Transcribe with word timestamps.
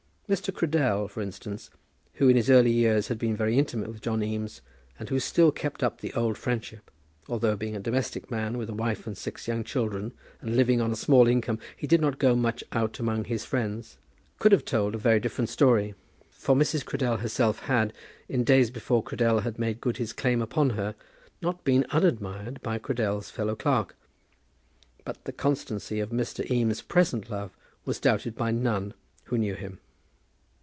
Mr. 0.31 0.49
Cradell, 0.53 1.09
for 1.09 1.19
instance, 1.19 1.69
who 2.13 2.29
in 2.29 2.37
his 2.37 2.49
early 2.49 2.71
years 2.71 3.09
had 3.09 3.19
been 3.19 3.35
very 3.35 3.59
intimate 3.59 3.89
with 3.89 4.01
John 4.01 4.23
Eames, 4.23 4.61
and 4.97 5.09
who 5.09 5.19
still 5.19 5.51
kept 5.51 5.83
up 5.83 5.99
the 5.99 6.13
old 6.13 6.37
friendship, 6.37 6.89
although, 7.27 7.57
being 7.57 7.75
a 7.75 7.81
domestic 7.81 8.31
man, 8.31 8.57
with 8.57 8.69
a 8.69 8.73
wife 8.73 9.05
and 9.05 9.17
six 9.17 9.45
young 9.49 9.61
children, 9.65 10.13
and 10.39 10.55
living 10.55 10.79
on 10.79 10.89
a 10.89 10.95
small 10.95 11.27
income, 11.27 11.59
he 11.75 11.85
did 11.85 11.99
not 11.99 12.17
go 12.17 12.33
much 12.33 12.63
out 12.71 12.97
among 12.97 13.25
his 13.25 13.43
friends, 13.43 13.97
could 14.39 14.53
have 14.53 14.63
told 14.63 14.95
a 14.95 14.97
very 14.97 15.19
different 15.19 15.49
story; 15.49 15.95
for 16.29 16.55
Mrs. 16.55 16.85
Cradell 16.85 17.17
herself 17.19 17.59
had, 17.63 17.91
in 18.29 18.45
days 18.45 18.71
before 18.71 19.03
Cradell 19.03 19.41
had 19.41 19.59
made 19.59 19.81
good 19.81 19.97
his 19.97 20.13
claim 20.13 20.41
upon 20.41 20.69
her, 20.69 20.95
been 21.65 21.85
not 21.91 21.93
unadmired 21.93 22.61
by 22.61 22.79
Cradell's 22.79 23.29
fellow 23.29 23.57
clerk. 23.57 23.97
But 25.03 25.25
the 25.25 25.33
constancy 25.33 25.99
of 25.99 26.11
Mr. 26.11 26.49
Eames's 26.49 26.81
present 26.81 27.29
love 27.29 27.51
was 27.83 27.99
doubted 27.99 28.37
by 28.37 28.51
none 28.51 28.93
who 29.25 29.37
knew 29.37 29.55
him. 29.55 29.81